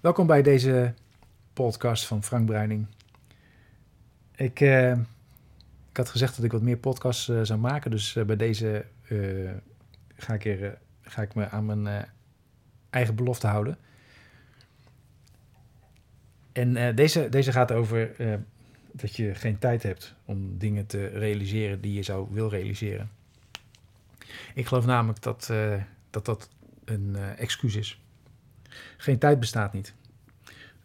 Welkom 0.00 0.26
bij 0.26 0.42
deze 0.42 0.94
podcast 1.52 2.06
van 2.06 2.22
Frank 2.22 2.46
Bruining. 2.46 2.86
Ik, 4.34 4.60
eh, 4.60 4.90
ik 5.90 5.96
had 5.96 6.08
gezegd 6.08 6.36
dat 6.36 6.44
ik 6.44 6.52
wat 6.52 6.62
meer 6.62 6.76
podcasts 6.76 7.28
eh, 7.28 7.40
zou 7.42 7.58
maken, 7.58 7.90
dus 7.90 8.16
eh, 8.16 8.24
bij 8.24 8.36
deze 8.36 8.84
ga, 10.16 10.34
ik 10.34 10.72
ga 11.00 11.22
ik 11.22 11.34
me 11.34 11.48
aan 11.48 11.66
mijn 11.66 12.08
eigen 12.90 13.14
belofte 13.14 13.46
houden. 13.46 13.78
En 16.52 16.94
deze, 16.94 17.28
deze 17.28 17.52
gaat 17.52 17.72
over 17.72 18.10
dat 18.92 19.16
je 19.16 19.34
geen 19.34 19.58
tijd 19.58 19.82
hebt 19.82 20.14
om 20.24 20.58
dingen 20.58 20.86
te 20.86 21.06
realiseren 21.06 21.80
die 21.80 21.94
je 21.94 22.02
zou 22.02 22.28
wil 22.30 22.48
realiseren. 22.48 23.10
Ik 24.54 24.66
geloof 24.66 24.86
namelijk 24.86 25.22
dat 25.22 25.52
dat, 26.10 26.24
dat 26.24 26.48
een 26.84 27.16
excuus 27.16 27.74
is. 27.74 28.00
Geen 28.96 29.18
tijd 29.18 29.40
bestaat 29.40 29.72
niet. 29.72 29.94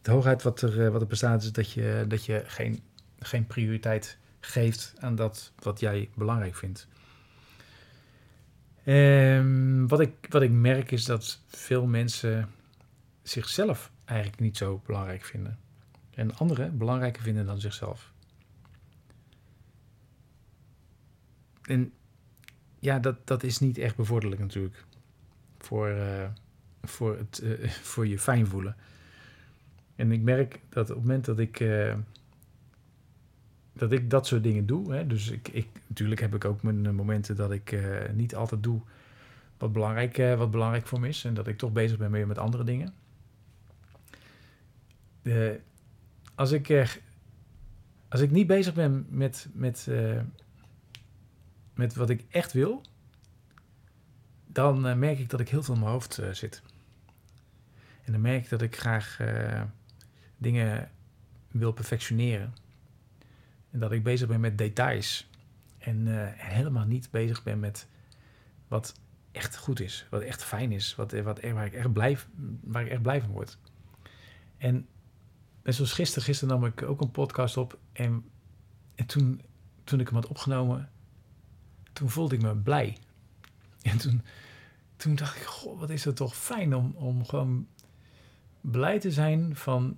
De 0.01 0.11
hoogheid 0.11 0.43
wat 0.43 0.61
er, 0.61 0.85
eh, 0.85 0.91
wat 0.91 1.01
er 1.01 1.07
bestaat 1.07 1.43
is 1.43 1.51
dat 1.51 1.71
je, 1.71 2.05
dat 2.07 2.25
je 2.25 2.43
geen, 2.45 2.79
geen 3.19 3.47
prioriteit 3.47 4.17
geeft 4.39 4.93
aan 4.99 5.15
dat 5.15 5.51
wat 5.59 5.79
jij 5.79 6.09
belangrijk 6.15 6.55
vindt. 6.55 6.87
Ehm, 8.83 9.87
wat, 9.87 9.99
ik, 9.99 10.13
wat 10.29 10.41
ik 10.41 10.51
merk 10.51 10.91
is 10.91 11.05
dat 11.05 11.41
veel 11.47 11.85
mensen 11.85 12.49
zichzelf 13.23 13.91
eigenlijk 14.05 14.39
niet 14.39 14.57
zo 14.57 14.81
belangrijk 14.85 15.23
vinden. 15.23 15.59
En 16.13 16.35
anderen 16.35 16.77
belangrijker 16.77 17.23
vinden 17.23 17.45
dan 17.45 17.59
zichzelf. 17.59 18.13
En 21.61 21.93
ja, 22.79 22.99
dat, 22.99 23.27
dat 23.27 23.43
is 23.43 23.59
niet 23.59 23.77
echt 23.77 23.95
bevorderlijk 23.95 24.41
natuurlijk. 24.41 24.85
Voor, 25.57 25.87
eh, 25.87 26.29
voor, 26.87 27.17
het, 27.17 27.39
eh, 27.39 27.69
voor 27.91 28.07
je 28.07 28.19
fijn 28.19 28.47
voelen. 28.47 28.75
En 29.95 30.11
ik 30.11 30.21
merk 30.21 30.59
dat 30.69 30.89
op 30.89 30.95
het 30.95 31.05
moment 31.05 31.25
dat 31.25 31.39
ik, 31.39 31.59
eh, 31.59 31.95
dat, 33.73 33.91
ik 33.91 34.09
dat 34.09 34.27
soort 34.27 34.43
dingen 34.43 34.65
doe. 34.65 34.93
Hè, 34.93 35.07
dus 35.07 35.29
ik, 35.29 35.47
ik, 35.47 35.67
natuurlijk 35.87 36.21
heb 36.21 36.35
ik 36.35 36.45
ook 36.45 36.63
mijn 36.63 36.85
eh, 36.85 36.91
momenten 36.91 37.35
dat 37.35 37.51
ik 37.51 37.77
niet 38.13 38.35
altijd 38.35 38.63
doe 38.63 38.81
wat 39.57 39.73
belangrijk, 39.73 40.17
wat 40.37 40.51
belangrijk 40.51 40.87
voor 40.87 40.99
me 40.99 41.07
is. 41.07 41.25
En 41.25 41.33
dat 41.33 41.47
ik 41.47 41.57
toch 41.57 41.71
bezig 41.71 41.97
ben 41.97 42.27
met 42.27 42.37
andere 42.37 42.63
dingen. 42.63 42.93
Als, 46.35 46.51
ik, 46.51 46.99
als 48.09 48.21
ik 48.21 48.31
niet 48.31 48.47
bezig 48.47 48.73
ben 48.73 49.05
met, 49.09 49.47
met, 49.53 49.87
met 51.73 51.95
wat 51.95 52.09
ik 52.09 52.23
echt 52.29 52.53
wil, 52.53 52.81
dan 54.47 54.99
merk 54.99 55.19
ik 55.19 55.29
dat 55.29 55.39
ik 55.39 55.49
heel 55.49 55.63
veel 55.63 55.73
in 55.73 55.79
mijn 55.79 55.91
hoofd 55.91 56.19
zit. 56.31 56.61
En 58.05 58.11
dan 58.11 58.21
merk 58.21 58.43
ik 58.43 58.49
dat 58.49 58.61
ik 58.61 58.77
graag 58.77 59.19
eh, 59.19 59.61
dingen 60.37 60.91
wil 61.51 61.71
perfectioneren. 61.71 62.53
En 63.71 63.79
dat 63.79 63.91
ik 63.91 64.03
bezig 64.03 64.27
ben 64.27 64.39
met 64.39 64.57
details. 64.57 65.29
En 65.77 66.07
eh, 66.07 66.27
helemaal 66.35 66.85
niet 66.85 67.11
bezig 67.11 67.43
ben 67.43 67.59
met 67.59 67.87
wat 68.67 68.99
echt 69.31 69.57
goed 69.57 69.79
is. 69.79 70.07
Wat 70.09 70.21
echt 70.21 70.43
fijn 70.43 70.71
is. 70.71 70.95
Wat, 70.95 71.11
wat, 71.11 71.41
waar, 71.41 71.65
ik 71.65 71.73
echt 71.73 71.93
blij, 71.93 72.17
waar 72.61 72.83
ik 72.83 72.91
echt 72.91 73.01
blij 73.01 73.21
van 73.21 73.29
word. 73.29 73.57
En 74.57 74.87
net 75.63 75.75
zoals 75.75 75.93
gisteren. 75.93 76.23
Gisteren 76.23 76.59
nam 76.59 76.65
ik 76.65 76.81
ook 76.81 77.01
een 77.01 77.11
podcast 77.11 77.57
op. 77.57 77.79
En, 77.91 78.29
en 78.95 79.05
toen, 79.05 79.41
toen 79.83 79.99
ik 79.99 80.05
hem 80.05 80.15
had 80.15 80.27
opgenomen. 80.27 80.89
Toen 81.93 82.09
voelde 82.09 82.35
ik 82.35 82.41
me 82.41 82.55
blij. 82.55 82.97
En 83.81 83.97
toen, 83.97 84.21
toen 84.95 85.15
dacht 85.15 85.35
ik, 85.35 85.43
goh, 85.43 85.79
wat 85.79 85.89
is 85.89 86.03
het 86.03 86.15
toch 86.15 86.35
fijn 86.35 86.75
om, 86.75 86.91
om 86.95 87.25
gewoon 87.25 87.67
blij 88.71 88.99
te 88.99 89.11
zijn 89.11 89.55
van 89.55 89.97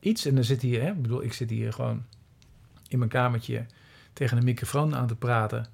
iets. 0.00 0.24
En 0.24 0.34
dan 0.34 0.44
zit 0.44 0.62
hier, 0.62 0.82
hè, 0.82 0.90
ik 0.90 1.02
bedoel, 1.02 1.22
ik 1.22 1.32
zit 1.32 1.50
hier 1.50 1.72
gewoon 1.72 2.04
in 2.88 2.98
mijn 2.98 3.10
kamertje 3.10 3.66
tegen 4.12 4.36
een 4.36 4.44
microfoon 4.44 4.94
aan 4.94 5.06
te 5.06 5.16
praten. 5.16 5.66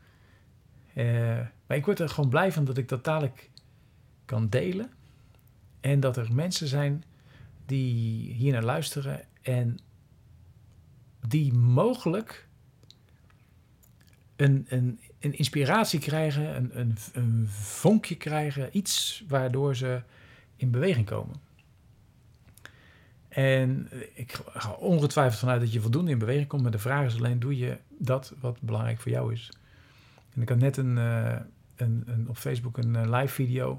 Eh, 0.94 1.40
maar 1.66 1.76
ik 1.76 1.84
word 1.84 1.98
er 1.98 2.08
gewoon 2.08 2.30
blij 2.30 2.52
van 2.52 2.64
dat 2.64 2.78
ik 2.78 2.88
dat 2.88 3.04
dadelijk 3.04 3.50
kan 4.24 4.48
delen. 4.48 4.90
En 5.80 6.00
dat 6.00 6.16
er 6.16 6.34
mensen 6.34 6.68
zijn 6.68 7.04
die 7.66 8.32
hier 8.32 8.52
naar 8.52 8.64
luisteren 8.64 9.20
en 9.42 9.78
die 11.26 11.52
mogelijk 11.52 12.48
een, 14.36 14.66
een, 14.68 15.00
een 15.18 15.38
inspiratie 15.38 16.00
krijgen, 16.00 16.56
een, 16.56 16.78
een, 16.78 16.96
een 17.12 17.48
vonkje 17.48 18.16
krijgen, 18.16 18.76
iets 18.76 19.24
waardoor 19.28 19.76
ze 19.76 20.02
in 20.56 20.70
beweging 20.70 21.06
komen. 21.06 21.43
En 23.34 23.88
ik 24.14 24.40
ga 24.46 24.70
ongetwijfeld 24.72 25.38
vanuit 25.38 25.60
dat 25.60 25.72
je 25.72 25.80
voldoende 25.80 26.10
in 26.10 26.18
beweging 26.18 26.46
komt, 26.46 26.62
maar 26.62 26.70
de 26.70 26.78
vraag 26.78 27.06
is 27.06 27.16
alleen, 27.16 27.38
doe 27.38 27.58
je 27.58 27.78
dat 27.98 28.34
wat 28.40 28.60
belangrijk 28.60 29.00
voor 29.00 29.12
jou 29.12 29.32
is? 29.32 29.52
En 30.34 30.42
ik 30.42 30.48
had 30.48 30.58
net 30.58 30.76
een, 30.76 30.96
uh, 30.96 31.36
een, 31.76 32.02
een 32.06 32.28
op 32.28 32.36
Facebook 32.36 32.76
een 32.76 32.94
uh, 32.94 33.20
live 33.20 33.34
video. 33.34 33.76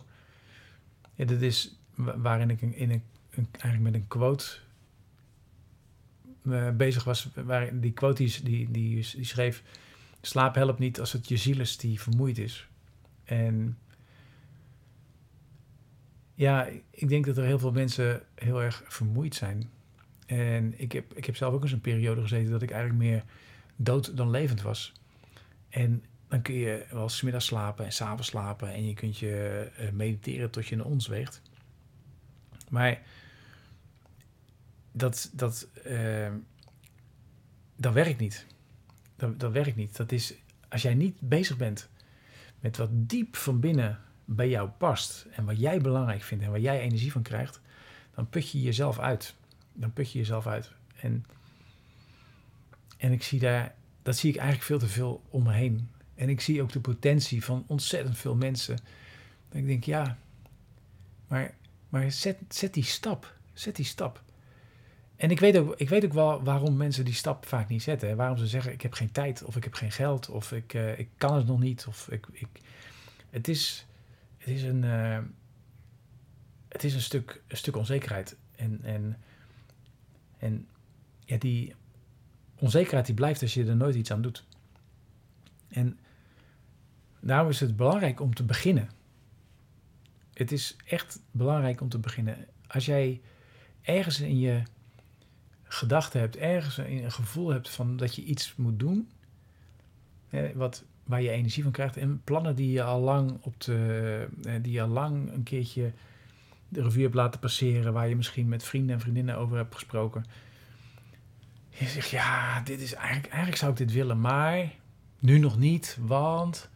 Dat 1.15 1.41
is 1.41 1.79
waarin 1.95 2.49
ik 2.49 2.61
in 2.61 2.91
een, 2.91 3.03
een, 3.29 3.47
eigenlijk 3.51 3.83
met 3.83 3.93
een 3.93 4.07
quote 4.07 4.45
uh, 6.43 6.69
bezig 6.69 7.03
was. 7.03 7.29
Waar 7.33 7.79
die 7.79 7.91
quote 7.91 8.23
die, 8.23 8.43
die, 8.43 8.71
die, 8.71 9.05
die 9.15 9.25
schreef: 9.25 9.63
Slaap 10.21 10.55
helpt 10.55 10.79
niet 10.79 10.99
als 10.99 11.11
het 11.11 11.27
je 11.27 11.37
ziel 11.37 11.59
is 11.59 11.77
die 11.77 12.01
vermoeid 12.01 12.37
is. 12.37 12.67
En 13.23 13.77
ja, 16.35 16.67
ik 16.89 17.09
denk 17.09 17.25
dat 17.25 17.37
er 17.37 17.43
heel 17.43 17.59
veel 17.59 17.71
mensen 17.71 18.21
heel 18.35 18.61
erg 18.61 18.83
vermoeid 18.87 19.35
zijn. 19.35 19.69
En 20.25 20.79
ik 20.79 20.91
heb, 20.91 21.13
ik 21.13 21.25
heb 21.25 21.35
zelf 21.35 21.53
ook 21.53 21.61
eens 21.61 21.71
een 21.71 21.81
periode 21.81 22.21
gezeten 22.21 22.51
dat 22.51 22.61
ik 22.61 22.71
eigenlijk 22.71 23.03
meer 23.03 23.23
dood 23.75 24.17
dan 24.17 24.29
levend 24.29 24.61
was. 24.61 24.93
En 25.69 26.03
dan 26.27 26.41
kun 26.41 26.55
je 26.55 26.85
wel 26.91 27.09
smiddags 27.09 27.45
slapen 27.45 27.85
en 27.85 27.91
s'avonds 27.91 28.27
slapen 28.27 28.73
en 28.73 28.87
je 28.87 28.93
kunt 28.93 29.17
je 29.17 29.67
uh, 29.79 29.89
mediteren 29.89 30.49
tot 30.51 30.67
je 30.67 30.75
een 30.75 30.83
ons 30.83 31.07
weegt. 31.07 31.41
Maar 32.69 33.01
dat, 34.91 35.29
dat, 35.33 35.67
uh, 35.87 36.31
dat 37.75 37.93
werkt 37.93 38.19
niet. 38.19 38.45
Dat, 39.15 39.39
dat 39.39 39.51
werkt 39.51 39.75
niet. 39.75 39.95
Dat 39.95 40.11
is, 40.11 40.33
als 40.69 40.81
jij 40.81 40.93
niet 40.93 41.15
bezig 41.19 41.57
bent 41.57 41.89
met 42.59 42.77
wat 42.77 42.89
diep 42.91 43.35
van 43.35 43.59
binnen 43.59 43.99
bij 44.25 44.49
jou 44.49 44.69
past 44.69 45.25
en 45.31 45.45
wat 45.45 45.59
jij 45.59 45.81
belangrijk 45.81 46.21
vindt 46.21 46.43
en 46.43 46.49
waar 46.49 46.59
jij 46.59 46.79
energie 46.79 47.11
van 47.11 47.21
krijgt, 47.21 47.61
dan 48.15 48.29
put 48.29 48.51
je 48.51 48.61
jezelf 48.61 48.99
uit. 48.99 49.35
Dan 49.73 49.93
put 49.93 50.11
je 50.11 50.17
jezelf 50.19 50.47
uit. 50.47 50.71
En, 50.99 51.25
en 52.97 53.11
ik 53.11 53.23
zie 53.23 53.39
daar, 53.39 53.75
dat 54.01 54.17
zie 54.17 54.29
ik 54.29 54.35
eigenlijk 54.35 54.67
veel 54.67 54.79
te 54.79 54.87
veel 54.87 55.21
om 55.29 55.43
me 55.43 55.53
heen. 55.53 55.89
En 56.15 56.29
ik 56.29 56.41
zie 56.41 56.61
ook 56.61 56.71
de 56.71 56.79
potentie 56.79 57.43
van 57.43 57.63
ontzettend 57.67 58.17
veel 58.17 58.35
mensen. 58.35 58.75
Dat 59.49 59.57
ik 59.57 59.67
denk, 59.67 59.83
ja, 59.83 60.17
maar, 61.27 61.53
maar 61.89 62.11
zet, 62.11 62.37
zet 62.49 62.73
die 62.73 62.83
stap. 62.83 63.33
Zet 63.53 63.75
die 63.75 63.85
stap. 63.85 64.23
En 65.15 65.31
ik 65.31 65.39
weet, 65.39 65.57
ook, 65.57 65.73
ik 65.77 65.89
weet 65.89 66.05
ook 66.05 66.13
wel 66.13 66.43
waarom 66.43 66.77
mensen 66.77 67.05
die 67.05 67.13
stap 67.13 67.45
vaak 67.45 67.69
niet 67.69 67.83
zetten. 67.83 68.15
Waarom 68.15 68.37
ze 68.37 68.47
zeggen, 68.47 68.71
ik 68.71 68.81
heb 68.81 68.93
geen 68.93 69.11
tijd, 69.11 69.43
of 69.43 69.55
ik 69.55 69.63
heb 69.63 69.73
geen 69.73 69.91
geld, 69.91 70.29
of 70.29 70.51
ik, 70.51 70.73
uh, 70.73 70.99
ik 70.99 71.09
kan 71.17 71.35
het 71.35 71.47
nog 71.47 71.59
niet. 71.59 71.85
Of 71.87 72.07
ik, 72.09 72.27
ik, 72.31 72.47
het 73.29 73.47
is, 73.47 73.85
het 74.45 74.53
is 74.53 74.63
een, 74.63 74.83
uh, 74.83 75.19
het 76.67 76.83
is 76.83 76.93
een, 76.93 77.01
stuk, 77.01 77.41
een 77.47 77.57
stuk 77.57 77.75
onzekerheid. 77.75 78.37
En, 78.55 78.79
en, 78.83 79.17
en 80.37 80.67
ja, 81.19 81.37
die 81.37 81.75
onzekerheid 82.59 83.05
die 83.05 83.15
blijft 83.15 83.41
als 83.41 83.53
je 83.53 83.65
er 83.65 83.75
nooit 83.75 83.95
iets 83.95 84.11
aan 84.11 84.21
doet. 84.21 84.45
En 85.67 85.99
daarom 87.19 87.49
is 87.49 87.59
het 87.59 87.75
belangrijk 87.75 88.19
om 88.19 88.33
te 88.33 88.43
beginnen. 88.43 88.89
Het 90.33 90.51
is 90.51 90.75
echt 90.85 91.19
belangrijk 91.31 91.81
om 91.81 91.89
te 91.89 91.99
beginnen. 91.99 92.47
Als 92.67 92.85
jij 92.85 93.21
ergens 93.81 94.19
in 94.19 94.39
je 94.39 94.63
gedachten 95.63 96.19
hebt, 96.19 96.35
ergens 96.35 96.77
een 96.77 97.11
gevoel 97.11 97.49
hebt 97.49 97.69
van 97.69 97.97
dat 97.97 98.15
je 98.15 98.23
iets 98.23 98.55
moet 98.55 98.79
doen, 98.79 99.09
wat, 100.53 100.83
waar 101.05 101.21
je 101.21 101.29
energie 101.29 101.63
van 101.63 101.71
krijgt, 101.71 101.97
en 101.97 102.21
plannen 102.23 102.55
die 102.55 102.71
je 102.71 102.83
al 102.83 103.01
lang 103.01 103.37
op 103.41 103.61
de, 103.61 104.27
die 104.61 104.71
je 104.71 104.81
al 104.81 104.87
lang 104.87 105.31
een 105.33 105.43
keertje 105.43 105.91
de 106.69 106.81
revue 106.81 107.03
hebt 107.03 107.15
laten 107.15 107.39
passeren, 107.39 107.93
waar 107.93 108.09
je 108.09 108.15
misschien 108.15 108.47
met 108.47 108.63
vrienden 108.63 108.95
en 108.95 109.01
vriendinnen 109.01 109.37
over 109.37 109.57
hebt 109.57 109.73
gesproken. 109.73 110.25
Je 111.69 111.85
zegt, 111.85 112.09
ja, 112.09 112.61
dit 112.61 112.81
is 112.81 112.93
eigenlijk, 112.93 113.27
eigenlijk 113.27 113.57
zou 113.57 113.71
ik 113.71 113.77
dit 113.77 113.91
willen, 113.91 114.21
maar 114.21 114.71
nu 115.19 115.39
nog 115.39 115.57
niet, 115.57 115.97
want... 116.01 116.69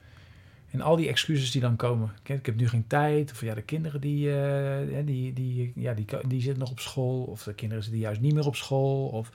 En 0.72 0.82
al 0.82 0.96
die 0.96 1.08
excuses 1.08 1.52
die 1.52 1.62
dan 1.62 1.76
komen. 1.76 2.12
Ik 2.24 2.46
heb 2.46 2.56
nu 2.56 2.68
geen 2.68 2.88
tijd. 2.88 3.32
Of 3.32 3.42
ja, 3.42 3.54
de 3.54 3.62
kinderen 3.62 4.02
die, 4.02 4.28
uh, 4.28 5.06
die, 5.06 5.34
die, 5.34 5.72
ja, 5.76 5.94
die, 5.94 6.06
die 6.28 6.42
zitten 6.42 6.60
nog 6.60 6.72
op 6.72 6.80
school. 6.80 7.24
Of 7.24 7.44
de 7.44 7.54
kinderen 7.54 7.84
zitten 7.84 8.02
juist 8.02 8.22
niet 8.22 8.34
meer 8.34 8.46
op 8.46 8.56
school. 8.56 9.08
Of 9.08 9.32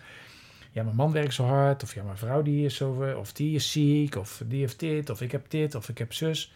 ja, 0.75 0.82
mijn 0.82 0.97
man 0.97 1.12
werkt 1.12 1.35
zo 1.35 1.44
hard. 1.44 1.82
Of 1.82 1.94
ja, 1.94 2.03
mijn 2.03 2.17
vrouw 2.17 2.43
die 2.43 2.65
is 2.65 2.76
zo... 2.76 3.15
Of 3.19 3.32
die 3.32 3.55
is 3.55 3.73
ziek. 3.73 4.17
Of 4.17 4.43
die 4.47 4.61
heeft 4.61 4.79
dit. 4.79 5.11
Of 5.11 5.21
ik 5.21 5.32
heb 5.32 5.50
dit. 5.50 5.75
Of 5.75 5.88
ik 5.88 5.99
heb 5.99 6.12
zus. 6.12 6.53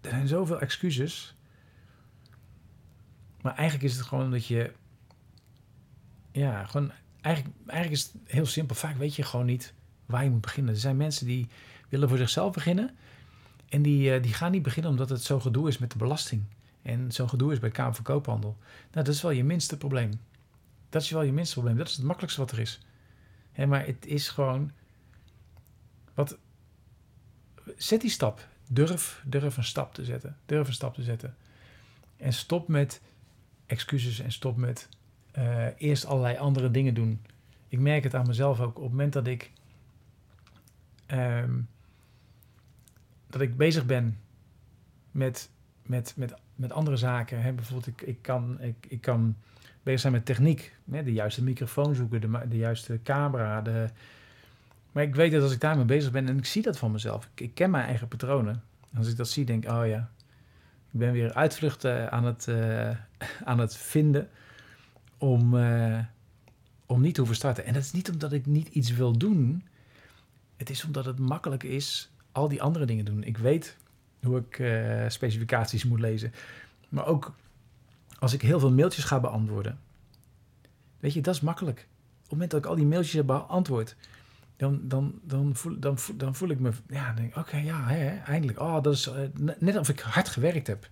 Er 0.00 0.10
zijn 0.10 0.28
zoveel 0.28 0.60
excuses. 0.60 1.34
Maar 3.40 3.54
eigenlijk 3.54 3.90
is 3.90 3.96
het 3.96 4.06
gewoon 4.06 4.30
dat 4.30 4.46
je... 4.46 4.72
Ja, 6.32 6.64
gewoon... 6.64 6.92
Eigenlijk, 7.20 7.56
eigenlijk 7.66 8.00
is 8.00 8.12
het 8.12 8.32
heel 8.32 8.46
simpel. 8.46 8.76
Vaak 8.76 8.96
weet 8.96 9.14
je 9.14 9.22
gewoon 9.22 9.46
niet 9.46 9.74
waar 10.06 10.24
je 10.24 10.30
moet 10.30 10.40
beginnen. 10.40 10.74
Er 10.74 10.80
zijn 10.80 10.96
mensen 10.96 11.26
die 11.26 11.48
willen 11.88 12.08
voor 12.08 12.18
zichzelf 12.18 12.52
beginnen. 12.52 12.96
En 13.68 13.82
die, 13.82 14.16
uh, 14.16 14.22
die 14.22 14.34
gaan 14.34 14.50
niet 14.50 14.62
beginnen 14.62 14.90
omdat 14.90 15.08
het 15.08 15.22
zo 15.22 15.40
gedoe 15.40 15.68
is 15.68 15.78
met 15.78 15.90
de 15.90 15.98
belasting. 15.98 16.42
En 16.82 17.12
zo'n 17.12 17.28
gedoe 17.28 17.52
is 17.52 17.58
bij 17.58 17.70
Kamer 17.70 17.94
van 17.94 18.04
Koophandel. 18.04 18.56
Nou, 18.92 19.04
dat 19.04 19.14
is 19.14 19.22
wel 19.22 19.30
je 19.30 19.44
minste 19.44 19.76
probleem. 19.76 20.10
Dat 20.90 21.02
is 21.02 21.10
wel 21.10 21.22
je 21.22 21.32
minste 21.32 21.54
probleem. 21.54 21.76
Dat 21.76 21.88
is 21.88 21.96
het 21.96 22.04
makkelijkste 22.04 22.40
wat 22.40 22.52
er 22.52 22.58
is. 22.58 22.80
Hè, 23.52 23.66
maar 23.66 23.86
het 23.86 24.06
is 24.06 24.28
gewoon... 24.28 24.70
Wat, 26.14 26.38
zet 27.76 28.00
die 28.00 28.10
stap. 28.10 28.48
Durf, 28.68 29.22
durf 29.24 29.56
een 29.56 29.64
stap 29.64 29.94
te 29.94 30.04
zetten. 30.04 30.36
Durf 30.46 30.66
een 30.66 30.74
stap 30.74 30.94
te 30.94 31.02
zetten. 31.02 31.36
En 32.16 32.32
stop 32.32 32.68
met 32.68 33.00
excuses 33.66 34.20
en 34.20 34.32
stop 34.32 34.56
met 34.56 34.88
uh, 35.38 35.66
eerst 35.76 36.04
allerlei 36.04 36.36
andere 36.36 36.70
dingen 36.70 36.94
doen. 36.94 37.20
Ik 37.68 37.78
merk 37.78 38.04
het 38.04 38.14
aan 38.14 38.26
mezelf 38.26 38.60
ook. 38.60 38.76
Op 38.76 38.82
het 38.82 38.90
moment 38.90 39.12
dat 39.12 39.26
ik... 39.26 39.50
Um, 41.06 41.68
dat 43.26 43.40
ik 43.40 43.56
bezig 43.56 43.86
ben 43.86 44.20
met, 45.10 45.50
met, 45.82 46.14
met, 46.16 46.34
met 46.54 46.72
andere 46.72 46.96
zaken. 46.96 47.42
Hè? 47.42 47.52
Bijvoorbeeld, 47.52 47.86
ik, 47.86 48.02
ik, 48.02 48.22
kan, 48.22 48.60
ik, 48.60 48.86
ik 48.88 49.00
kan 49.00 49.36
bezig 49.82 50.00
zijn 50.00 50.12
met 50.12 50.24
techniek. 50.24 50.76
De 50.84 51.12
juiste 51.12 51.42
microfoon 51.42 51.94
zoeken, 51.94 52.20
de, 52.20 52.48
de 52.48 52.56
juiste 52.56 53.00
camera. 53.02 53.62
De... 53.62 53.88
Maar 54.92 55.02
ik 55.02 55.14
weet 55.14 55.32
dat 55.32 55.42
als 55.42 55.52
ik 55.52 55.60
daarmee 55.60 55.84
bezig 55.84 56.10
ben 56.10 56.28
en 56.28 56.38
ik 56.38 56.46
zie 56.46 56.62
dat 56.62 56.78
van 56.78 56.92
mezelf. 56.92 57.28
Ik, 57.34 57.54
ken 57.54 57.70
mijn 57.70 57.86
eigen 57.86 58.08
patronen. 58.08 58.62
Als 58.96 59.08
ik 59.08 59.16
dat 59.16 59.28
zie, 59.28 59.44
denk 59.44 59.64
ik, 59.64 59.70
oh 59.70 59.86
ja, 59.86 60.10
ik 60.90 60.98
ben 60.98 61.12
weer 61.12 61.34
uitvluchten 61.34 62.12
aan 62.12 62.24
het, 62.24 62.46
uh, 62.48 62.90
aan 63.50 63.58
het 63.58 63.76
vinden 63.76 64.28
om, 65.18 65.54
uh, 65.54 65.98
om 66.86 67.00
niet 67.00 67.14
te 67.14 67.20
hoeven 67.20 67.38
starten. 67.38 67.64
En 67.64 67.72
dat 67.72 67.82
is 67.82 67.92
niet 67.92 68.10
omdat 68.10 68.32
ik 68.32 68.46
niet 68.46 68.68
iets 68.68 68.90
wil 68.90 69.18
doen. 69.18 69.64
Het 70.56 70.70
is 70.70 70.84
omdat 70.84 71.04
het 71.04 71.18
makkelijk 71.18 71.62
is 71.62 72.10
al 72.32 72.48
die 72.48 72.62
andere 72.62 72.84
dingen 72.84 73.04
doen. 73.04 73.24
Ik 73.24 73.38
weet 73.38 73.76
hoe 74.22 74.38
ik 74.38 74.58
uh, 74.58 75.04
specificaties 75.08 75.84
moet 75.84 76.00
lezen. 76.00 76.32
Maar 76.88 77.06
ook 77.06 77.34
als 78.20 78.32
ik 78.32 78.42
heel 78.42 78.60
veel 78.60 78.72
mailtjes 78.72 79.04
ga 79.04 79.20
beantwoorden. 79.20 79.78
Weet 80.98 81.12
je, 81.12 81.20
dat 81.20 81.34
is 81.34 81.40
makkelijk. 81.40 81.78
Op 81.78 82.22
het 82.22 82.30
moment 82.30 82.50
dat 82.50 82.60
ik 82.60 82.66
al 82.66 82.76
die 82.76 82.86
mailtjes 82.86 83.12
heb 83.12 83.26
beantwoord, 83.26 83.96
dan, 84.56 84.80
dan, 84.82 85.20
dan, 85.22 85.56
voel, 85.56 85.78
dan, 85.78 85.98
dan 86.14 86.34
voel 86.34 86.48
ik 86.48 86.58
me, 86.58 86.70
ja, 86.88 87.12
denk 87.12 87.36
oké, 87.36 87.56
ja, 87.56 87.86
hè, 87.86 88.16
eindelijk. 88.16 88.60
Oh, 88.60 88.82
dat 88.82 88.94
is 88.94 89.08
uh, 89.08 89.14
net 89.58 89.76
of 89.76 89.88
ik 89.88 90.00
hard 90.00 90.28
gewerkt 90.28 90.66
heb. 90.66 90.88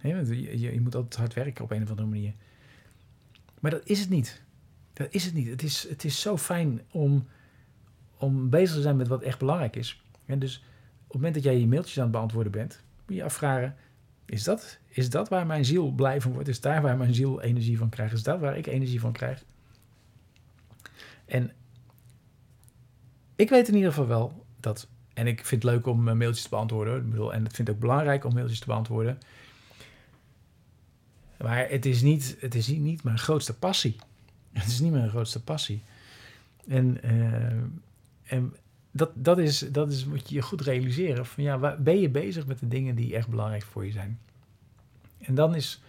Je, 0.00 0.58
je, 0.58 0.80
moet 0.80 0.94
altijd 0.94 1.16
hard 1.16 1.34
werken 1.34 1.64
op 1.64 1.70
een 1.70 1.82
of 1.82 1.90
andere 1.90 2.08
manier. 2.08 2.32
Maar 3.60 3.70
dat 3.70 3.80
is 3.84 4.00
het 4.00 4.08
niet. 4.08 4.42
Dat 4.92 5.06
is 5.10 5.24
het 5.24 5.34
niet. 5.34 5.48
Het 5.48 5.62
is, 5.62 5.88
het 5.88 6.04
is 6.04 6.20
zo 6.20 6.36
fijn 6.36 6.80
om, 6.90 7.26
om 8.16 8.50
bezig 8.50 8.76
te 8.76 8.82
zijn 8.82 8.96
met 8.96 9.08
wat 9.08 9.22
echt 9.22 9.38
belangrijk 9.38 9.76
is. 9.76 10.02
En 10.26 10.38
dus 10.38 10.56
op 10.56 11.04
het 11.04 11.14
moment 11.14 11.34
dat 11.34 11.42
jij 11.42 11.58
je 11.58 11.66
mailtjes 11.66 11.96
aan 11.96 12.02
het 12.02 12.12
beantwoorden 12.12 12.52
bent, 12.52 12.82
moet 13.06 13.16
je 13.16 13.24
afvragen: 13.24 13.76
is 14.30 14.44
dat, 14.44 14.78
is 14.88 15.10
dat 15.10 15.28
waar 15.28 15.46
mijn 15.46 15.64
ziel 15.64 15.90
blij 15.90 16.20
van 16.20 16.32
wordt? 16.32 16.48
Is 16.48 16.60
daar 16.60 16.82
waar 16.82 16.96
mijn 16.96 17.14
ziel 17.14 17.40
energie 17.40 17.78
van 17.78 17.88
krijgt? 17.88 18.12
Is 18.12 18.22
dat 18.22 18.40
waar 18.40 18.56
ik 18.56 18.66
energie 18.66 19.00
van 19.00 19.12
krijg? 19.12 19.44
En 21.24 21.52
ik 23.36 23.48
weet 23.48 23.68
in 23.68 23.74
ieder 23.74 23.90
geval 23.90 24.06
wel 24.06 24.44
dat. 24.60 24.88
En 25.14 25.26
ik 25.26 25.44
vind 25.44 25.62
het 25.62 25.72
leuk 25.72 25.86
om 25.86 26.02
mailtjes 26.02 26.42
te 26.42 26.48
beantwoorden. 26.48 26.96
Ik 26.96 27.10
bedoel, 27.10 27.32
en 27.32 27.44
ik 27.44 27.54
vind 27.54 27.68
het 27.68 27.76
ook 27.76 27.82
belangrijk 27.82 28.24
om 28.24 28.34
mailtjes 28.34 28.58
te 28.58 28.66
beantwoorden. 28.66 29.18
Maar 31.38 31.68
het 31.68 31.86
is 31.86 32.02
niet, 32.02 32.36
het 32.40 32.54
is 32.54 32.66
niet 32.66 33.02
mijn 33.02 33.18
grootste 33.18 33.54
passie. 33.54 33.96
Het 34.52 34.66
is 34.66 34.80
niet 34.80 34.92
mijn 34.92 35.08
grootste 35.08 35.42
passie. 35.42 35.82
En, 36.68 36.98
uh, 37.04 38.32
en 38.32 38.54
dat, 38.98 39.10
dat, 39.14 39.38
is, 39.38 39.58
dat 39.58 39.92
is 39.92 40.04
moet 40.04 40.28
je 40.28 40.34
je 40.34 40.42
goed 40.42 40.60
realiseren. 40.60 41.26
Van 41.26 41.44
ja, 41.44 41.58
waar, 41.58 41.82
ben 41.82 42.00
je 42.00 42.08
bezig 42.08 42.46
met 42.46 42.58
de 42.58 42.68
dingen 42.68 42.94
die 42.94 43.16
echt 43.16 43.28
belangrijk 43.28 43.62
voor 43.62 43.86
je 43.86 43.92
zijn? 43.92 44.20
En 45.18 45.34
dan 45.34 45.54
is. 45.54 45.82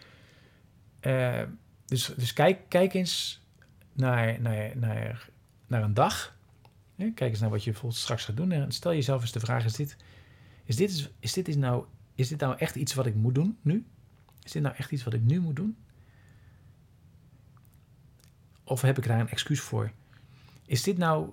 Uh, 1.01 1.41
dus 1.85 2.13
dus 2.17 2.33
kijk, 2.33 2.59
kijk 2.67 2.93
eens 2.93 3.41
naar, 3.93 4.41
naar, 4.41 4.77
naar, 4.77 5.29
naar 5.67 5.83
een 5.83 5.93
dag. 5.93 6.37
Kijk 6.97 7.19
eens 7.19 7.39
naar 7.39 7.49
wat 7.49 7.63
je 7.63 7.71
bijvoorbeeld 7.71 8.01
straks 8.01 8.25
gaat 8.25 8.37
doen. 8.37 8.51
En 8.51 8.71
stel 8.71 8.93
jezelf 8.93 9.21
eens 9.21 9.31
de 9.31 9.39
vraag: 9.39 9.65
is 9.65 9.73
dit, 9.73 9.97
is 10.63 10.75
dit, 10.75 11.11
is 11.19 11.33
dit, 11.33 11.47
is 11.47 11.55
nou, 11.55 11.85
is 12.15 12.27
dit 12.27 12.39
nou 12.39 12.57
echt 12.57 12.75
iets 12.75 12.93
wat 12.93 13.05
ik 13.05 13.15
moet 13.15 13.35
doen 13.35 13.57
nu? 13.61 13.85
Is 14.43 14.51
dit 14.51 14.61
nou 14.61 14.75
echt 14.75 14.91
iets 14.91 15.03
wat 15.03 15.13
ik 15.13 15.21
nu 15.21 15.39
moet 15.39 15.55
doen? 15.55 15.77
Of 18.63 18.81
heb 18.81 18.97
ik 18.97 19.07
daar 19.07 19.19
een 19.19 19.29
excuus 19.29 19.59
voor? 19.59 19.91
Is 20.65 20.83
dit 20.83 20.97
nou 20.97 21.29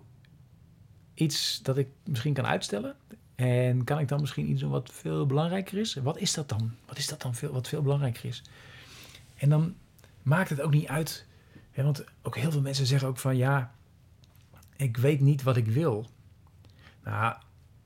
iets 1.16 1.60
dat 1.62 1.78
ik 1.78 1.88
misschien 2.04 2.34
kan 2.34 2.46
uitstellen? 2.46 2.96
En 3.34 3.84
kan 3.84 3.98
ik 3.98 4.08
dan 4.08 4.20
misschien 4.20 4.50
iets 4.50 4.60
doen 4.60 4.70
wat 4.70 4.90
veel 4.92 5.26
belangrijker 5.26 5.78
is? 5.78 5.94
Wat 5.94 6.18
is 6.18 6.34
dat 6.34 6.48
dan? 6.48 6.74
Wat 6.86 6.98
is 6.98 7.06
dat 7.06 7.22
dan 7.22 7.34
veel, 7.34 7.52
wat 7.52 7.68
veel 7.68 7.82
belangrijker 7.82 8.24
is? 8.24 8.42
En 9.36 9.48
dan 9.48 9.74
maakt 10.22 10.48
het 10.48 10.60
ook 10.60 10.72
niet 10.72 10.88
uit. 10.88 11.26
Hè, 11.70 11.82
want 11.82 12.04
ook 12.22 12.36
heel 12.36 12.50
veel 12.50 12.60
mensen 12.60 12.86
zeggen 12.86 13.08
ook 13.08 13.18
van 13.18 13.36
ja, 13.36 13.74
ik 14.76 14.96
weet 14.96 15.20
niet 15.20 15.42
wat 15.42 15.56
ik 15.56 15.66
wil. 15.66 16.06
Nou, 17.04 17.36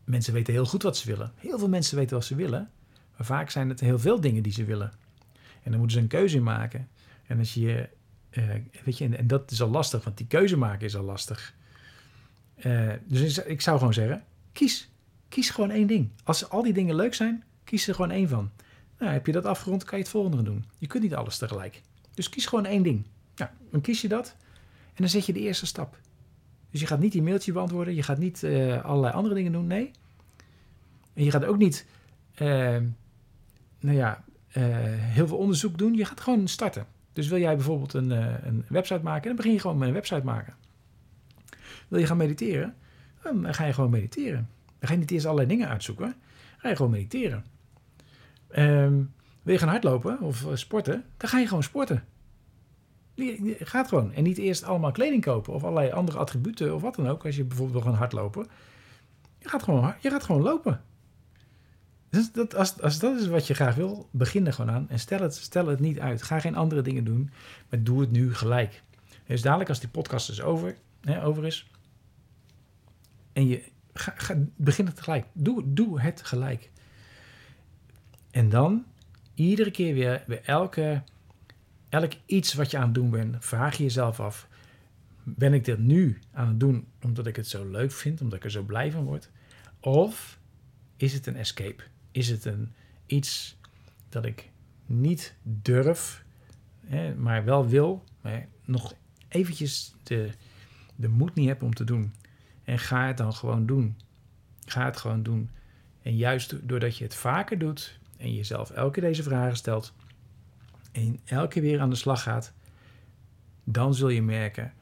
mensen 0.05 0.33
weten 0.33 0.53
heel 0.53 0.67
goed 0.67 0.83
wat 0.83 0.97
ze 0.97 1.07
willen. 1.07 1.33
Heel 1.37 1.59
veel 1.59 1.69
mensen 1.69 1.97
weten 1.97 2.17
wat 2.17 2.25
ze 2.25 2.35
willen. 2.35 2.71
Maar 3.17 3.27
vaak 3.27 3.51
zijn 3.51 3.69
het 3.69 3.81
heel 3.81 3.99
veel 3.99 4.21
dingen 4.21 4.43
die 4.43 4.53
ze 4.53 4.65
willen. 4.65 4.93
En 5.63 5.71
dan 5.71 5.79
moeten 5.79 5.97
ze 5.97 6.03
een 6.03 6.09
keuze 6.09 6.41
maken. 6.41 6.89
En 7.27 7.39
als 7.39 7.55
je, 7.55 7.89
uh, 8.31 8.55
weet 8.85 8.99
je, 8.99 9.17
en, 9.17 9.27
dat 9.27 9.51
is 9.51 9.63
al 9.63 9.69
lastig, 9.69 10.05
want 10.05 10.17
die 10.17 10.27
keuze 10.27 10.57
maken 10.57 10.87
is 10.87 10.97
al 10.97 11.05
lastig. 11.05 11.55
Uh, 12.67 12.93
dus 13.05 13.39
ik 13.39 13.61
zou 13.61 13.79
gewoon 13.79 13.95
zeggen, 13.95 14.25
kies. 14.53 14.89
Kies 15.29 15.51
gewoon 15.51 15.71
één 15.71 15.87
ding. 15.87 16.09
Als 16.25 16.49
al 16.49 16.63
die 16.63 16.73
dingen 16.73 16.95
leuk 16.95 17.15
zijn, 17.15 17.45
kies 17.65 17.89
er 17.89 17.95
gewoon 17.95 18.11
één 18.11 18.29
van. 18.29 18.51
Nou, 18.99 19.13
heb 19.13 19.27
je 19.27 19.33
dat 19.33 19.45
afgerond, 19.45 19.85
kan 19.85 19.99
je 19.99 20.05
het 20.05 20.13
volgende 20.13 20.43
doen. 20.43 20.65
Je 20.79 20.87
kunt 20.87 21.03
niet 21.03 21.15
alles 21.15 21.39
tegelijk. 21.39 21.83
Dus 22.15 22.29
kies 22.29 22.47
gewoon 22.47 22.67
één 22.67 22.83
ding. 22.83 23.05
Nou, 23.37 23.51
dan 23.71 23.81
kies 23.81 24.01
je 24.01 24.09
dat 24.09 24.37
en 24.87 24.97
dan 24.97 25.09
zet 25.09 25.27
je 25.27 25.33
de 25.33 25.41
eerste 25.41 25.67
stap. 25.67 25.99
Dus 26.71 26.81
je 26.81 26.87
gaat 26.87 27.01
niet 27.01 27.13
die 27.13 27.23
mailtje 27.23 27.53
beantwoorden, 27.53 27.95
je 27.95 28.03
gaat 28.03 28.19
niet 28.19 28.43
uh, 28.43 28.85
allerlei 28.85 29.15
andere 29.15 29.35
dingen 29.35 29.53
doen, 29.53 29.67
nee. 29.67 29.91
En 31.15 31.25
je 31.25 31.31
gaat 31.31 31.45
ook 31.45 31.59
niet, 31.59 31.87
uh, 32.39 32.49
nou 33.81 33.97
ja, 33.97 34.25
uh, 34.49 34.65
heel 34.89 35.27
veel 35.27 35.37
onderzoek 35.37 35.79
doen. 35.79 35.95
Je 35.95 36.05
gaat 36.05 36.21
gewoon 36.21 36.49
starten. 36.49 36.87
Dus 37.13 37.29
wil 37.29 37.39
jij 37.39 37.57
bijvoorbeeld 37.57 37.93
een, 37.93 38.11
een 38.47 38.65
website 38.69 39.01
maken, 39.03 39.27
dan 39.27 39.37
begin 39.37 39.53
je 39.53 39.61
gewoon 39.61 39.79
met 39.79 39.89
een 39.89 39.95
website 39.95 40.25
maken. 40.25 40.55
Wil 41.91 42.01
je 42.01 42.07
gaan 42.07 42.17
mediteren? 42.17 42.75
Dan 43.23 43.55
ga 43.55 43.65
je 43.65 43.73
gewoon 43.73 43.91
mediteren. 43.91 44.49
Dan 44.79 44.89
ga 44.89 44.93
je 44.93 44.99
niet 44.99 45.11
eerst 45.11 45.25
allerlei 45.25 45.49
dingen 45.49 45.69
uitzoeken. 45.69 46.07
Dan 46.07 46.59
ga 46.59 46.69
je 46.69 46.77
gewoon 46.77 46.91
mediteren. 46.91 47.45
Um, 48.57 49.13
wil 49.43 49.55
je 49.55 49.61
gaan 49.61 49.69
hardlopen 49.69 50.21
of 50.21 50.47
eh, 50.47 50.55
sporten? 50.55 51.05
Dan 51.17 51.29
ga 51.29 51.39
je 51.39 51.47
gewoon 51.47 51.63
sporten. 51.63 52.05
Gaat 53.59 53.89
gewoon. 53.89 54.13
En 54.13 54.23
niet 54.23 54.39
eerst 54.39 54.65
allemaal 54.65 54.93
kleding 54.93 55.23
kopen 55.23 55.53
of 55.53 55.63
allerlei 55.63 55.91
andere 55.91 56.19
attributen 56.19 56.75
of 56.75 56.83
wat 56.83 56.95
dan 56.95 57.09
ook. 57.09 57.25
Als 57.25 57.37
je 57.37 57.45
bijvoorbeeld 57.45 57.83
wil 57.83 57.93
gaan 57.93 58.01
hardlopen. 58.01 58.47
Je 59.39 59.49
gaat 59.49 59.63
gewoon, 59.63 59.95
je 60.01 60.11
gaat 60.11 60.25
gewoon 60.25 60.43
lopen. 60.43 60.83
Dus 62.11 62.33
dat, 62.33 62.55
als, 62.55 62.81
als 62.81 62.99
dat 62.99 63.21
is 63.21 63.27
wat 63.27 63.47
je 63.47 63.55
graag 63.55 63.75
wil, 63.75 64.09
begin 64.11 64.47
er 64.47 64.53
gewoon 64.53 64.75
aan. 64.75 64.89
En 64.89 64.99
stel 64.99 65.21
het, 65.21 65.35
stel 65.35 65.67
het 65.67 65.81
niet 65.81 66.01
uit. 66.01 66.23
Ga 66.23 66.41
geen 66.41 66.57
andere 66.57 66.83
dingen 66.83 67.05
doen, 67.05 67.31
maar 67.69 67.83
doe 67.83 68.01
het 68.01 68.11
nu 68.11 68.35
gelijk. 68.35 68.83
Dus 69.27 69.43
dadelijk 69.43 69.69
als 69.69 69.81
die 69.81 69.89
podcast 69.89 70.27
dus 70.27 70.43
over, 70.43 70.77
hè, 71.01 71.25
over 71.25 71.47
is, 71.47 71.71
en 73.33 73.47
je 73.47 73.63
ga, 73.95 74.15
ga, 74.17 74.37
begin 74.57 74.87
het 74.87 75.01
gelijk. 75.01 75.27
Doe, 75.33 75.63
doe 75.67 76.01
het 76.01 76.23
gelijk. 76.23 76.71
En 78.31 78.49
dan 78.49 78.85
iedere 79.35 79.71
keer 79.71 79.95
weer, 79.95 80.25
bij 80.27 80.43
elke, 80.43 81.03
elk 81.89 82.13
iets 82.27 82.55
wat 82.55 82.71
je 82.71 82.77
aan 82.77 82.85
het 82.85 82.95
doen 82.95 83.11
bent, 83.11 83.37
vraag 83.45 83.77
je 83.77 83.83
jezelf 83.83 84.21
af: 84.21 84.49
ben 85.23 85.53
ik 85.53 85.65
dit 85.65 85.79
nu 85.79 86.19
aan 86.33 86.49
het 86.49 86.61
doen 86.61 86.87
omdat 87.03 87.27
ik 87.27 87.37
het 87.37 87.49
zo 87.49 87.71
leuk 87.71 87.93
vind, 87.93 88.21
omdat 88.21 88.39
ik 88.39 88.45
er 88.45 88.51
zo 88.51 88.63
blij 88.63 88.93
van 88.93 89.05
word? 89.05 89.31
Of 89.81 90.39
is 90.97 91.13
het 91.13 91.27
een 91.27 91.37
escape? 91.37 91.83
Is 92.11 92.29
het 92.29 92.45
een 92.45 92.73
iets 93.07 93.57
dat 94.09 94.25
ik 94.25 94.51
niet 94.87 95.35
durf, 95.43 96.25
hè, 96.87 97.15
maar 97.15 97.45
wel 97.45 97.69
wil, 97.69 98.05
maar 98.21 98.47
nog 98.65 98.95
eventjes 99.29 99.95
de, 100.03 100.31
de 100.97 101.09
moed 101.09 101.35
niet 101.35 101.49
heb 101.49 101.63
om 101.63 101.75
te 101.75 101.85
doen? 101.85 102.13
En 102.71 102.79
ga 102.79 103.07
het 103.07 103.17
dan 103.17 103.33
gewoon 103.33 103.67
doen. 103.67 103.97
Ga 104.65 104.85
het 104.85 104.97
gewoon 104.97 105.23
doen. 105.23 105.51
En 106.03 106.17
juist 106.17 106.69
doordat 106.69 106.97
je 106.97 107.05
het 107.05 107.15
vaker 107.15 107.59
doet 107.59 107.99
en 108.17 108.35
jezelf 108.35 108.71
elke 108.71 108.93
keer 108.93 109.03
deze 109.03 109.23
vragen 109.23 109.57
stelt 109.57 109.93
en 110.93 111.21
elke 111.25 111.49
keer 111.49 111.63
weer 111.63 111.81
aan 111.81 111.91
de 111.91 111.97
slag 111.97 112.23
gaat, 112.23 112.53
dan 113.65 113.95
zul 113.95 114.09
je 114.09 114.23
merken, 114.23 114.73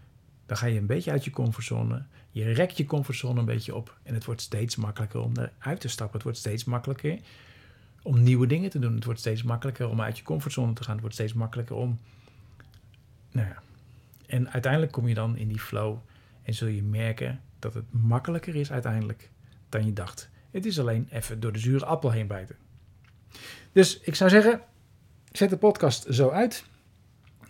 dan 0.47 0.57
ga 0.57 0.67
je 0.67 0.79
een 0.79 0.87
beetje 0.87 1.11
uit 1.11 1.25
je 1.25 1.31
comfortzone. 1.31 2.05
Je 2.31 2.53
rekt 2.53 2.77
je 2.77 2.85
comfortzone 2.85 3.41
een 3.41 3.47
beetje 3.47 3.75
op 3.75 3.99
en 4.03 4.15
het 4.15 4.25
wordt 4.25 4.41
steeds 4.41 4.77
makkelijker 4.77 5.21
om 5.21 5.33
eruit 5.37 5.81
te 5.81 5.89
stappen. 5.89 6.15
Het 6.15 6.23
wordt 6.23 6.39
steeds 6.39 6.65
makkelijker 6.65 7.19
om 8.03 8.23
nieuwe 8.23 8.47
dingen 8.47 8.71
te 8.71 8.79
doen. 8.79 8.95
Het 8.95 9.05
wordt 9.05 9.21
steeds 9.21 9.43
makkelijker 9.43 9.89
om 9.89 10.01
uit 10.01 10.19
je 10.19 10.25
comfortzone 10.25 10.73
te 10.73 10.83
gaan. 10.83 10.93
Het 10.93 11.01
wordt 11.01 11.15
steeds 11.15 11.33
makkelijker 11.33 11.77
om. 11.77 11.99
Nou 13.33 13.49
ja. 13.49 13.63
En 14.27 14.51
uiteindelijk 14.51 14.93
kom 14.93 15.09
je 15.09 15.15
dan 15.15 15.37
in 15.37 15.49
die 15.49 15.61
flow 15.61 15.99
en 16.49 16.55
zul 16.55 16.69
je 16.69 16.83
merken 16.83 17.41
dat 17.59 17.75
het 17.75 17.85
makkelijker 17.91 18.55
is 18.55 18.73
uiteindelijk 18.73 19.31
dan 19.69 19.85
je 19.87 19.93
dacht. 19.93 20.31
Het 20.51 20.67
is 20.67 20.81
alleen 20.81 21.09
even 21.11 21.41
door 21.41 21.53
de 21.53 21.59
zure 21.59 21.85
appel 21.85 22.11
heen 22.11 22.27
bijten. 22.27 22.57
Dus 23.73 24.01
ik 24.01 24.15
zou 24.15 24.31
zeggen, 24.31 24.61
zet 25.33 25.51
de 25.51 25.57
podcast 25.57 26.07
zo 26.15 26.31
uit. 26.31 26.65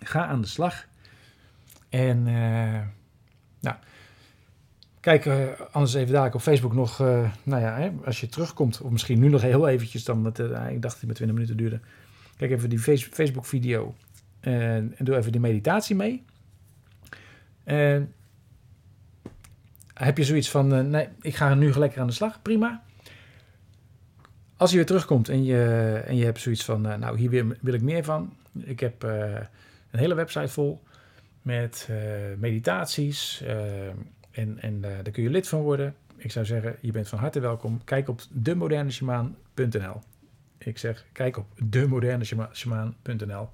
Ga 0.01 0.27
aan 0.27 0.41
de 0.41 0.47
slag. 0.47 0.87
En 1.89 2.27
uh, 2.27 2.81
nou, 3.61 3.77
kijk 5.01 5.25
uh, 5.25 5.61
anders 5.71 5.95
even 5.95 6.13
dadelijk 6.13 6.35
op 6.35 6.41
Facebook 6.41 6.75
nog. 6.75 7.01
Uh, 7.01 7.33
nou 7.43 7.63
ja, 7.63 7.77
hè, 7.77 7.91
als 8.05 8.21
je 8.21 8.29
terugkomt, 8.29 8.81
of 8.81 8.91
misschien 8.91 9.19
nu 9.19 9.29
nog 9.29 9.43
heel 9.43 9.69
eventjes 9.69 10.05
dan. 10.05 10.23
Met, 10.23 10.39
ik 10.39 10.49
dacht 10.53 10.81
dat 10.81 10.93
het 10.93 11.07
met 11.07 11.17
20 11.17 11.37
minuten 11.37 11.57
duurde. 11.57 11.81
Kijk 12.37 12.51
even 12.51 12.69
die 12.69 12.79
Facebook 12.99 13.47
video. 13.47 13.95
En, 14.41 14.95
en 14.97 15.05
doe 15.05 15.17
even 15.17 15.33
die 15.33 15.41
meditatie 15.41 15.97
mee. 15.97 16.25
En 17.65 18.13
heb 20.05 20.17
je 20.17 20.25
zoiets 20.25 20.51
van, 20.51 20.91
nee, 20.91 21.09
ik 21.21 21.35
ga 21.37 21.55
nu 21.55 21.73
lekker 21.73 22.01
aan 22.01 22.07
de 22.07 22.13
slag, 22.13 22.43
prima. 22.43 22.83
Als 24.57 24.71
je 24.71 24.77
weer 24.77 24.87
terugkomt 24.87 25.29
en 25.29 25.45
je, 25.45 25.93
en 26.07 26.17
je 26.17 26.25
hebt 26.25 26.41
zoiets 26.41 26.65
van, 26.65 26.81
nou, 26.81 27.19
hier 27.19 27.31
wil, 27.31 27.53
wil 27.61 27.75
ik 27.75 27.83
meer 27.83 28.05
van. 28.05 28.33
Ik 28.59 28.81
heb 28.81 29.03
een 29.03 29.99
hele 29.99 30.15
website 30.15 30.49
vol 30.49 30.83
met 31.43 31.89
meditaties. 32.39 33.43
En 34.31 34.59
en 34.61 34.81
daar 34.81 35.11
kun 35.11 35.23
je 35.23 35.31
lid 35.31 35.49
van 35.49 35.61
worden. 35.61 35.95
Ik 36.17 36.31
zou 36.31 36.45
zeggen, 36.45 36.77
je 36.81 36.93
bent 36.93 37.09
van 37.09 37.19
harte 37.19 37.41
welkom. 37.41 37.85
Kijk 37.85 38.09
op 38.09 38.21
demodernesjamaan.nl. 38.31 40.01
Ik 40.59 40.79
zeg, 40.79 41.07
kijk 41.13 41.37
op 41.37 41.47
demodernesjamaan.nl. 41.63 43.51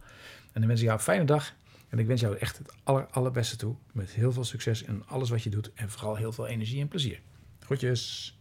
En 0.53 0.61
dan 0.61 0.67
wens 0.67 0.81
ik 0.81 0.87
jou 0.87 0.99
een 0.99 1.05
fijne 1.05 1.25
dag. 1.25 1.53
En 1.95 2.01
ik 2.01 2.07
wens 2.07 2.21
jou 2.21 2.37
echt 2.37 2.59
het 2.59 2.73
aller, 2.83 3.07
allerbeste 3.11 3.57
toe. 3.57 3.77
Met 3.93 4.11
heel 4.11 4.33
veel 4.33 4.45
succes 4.45 4.83
in 4.83 5.07
alles 5.07 5.31
wat 5.31 5.43
je 5.43 5.51
doet. 5.51 5.73
En 5.73 5.91
vooral 5.91 6.17
heel 6.17 6.33
veel 6.33 6.47
energie 6.47 6.81
en 6.81 6.89
plezier. 6.89 7.21
Groetjes. 7.59 8.35